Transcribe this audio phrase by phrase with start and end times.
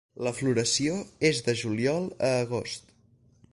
[0.27, 0.95] La floració
[1.29, 2.93] és de juliol a agost.